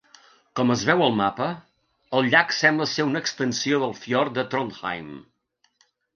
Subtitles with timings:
[0.59, 1.49] Com es veu al mapa,
[2.21, 5.15] el llac sembla ser una extensió del fiord de Trondheim.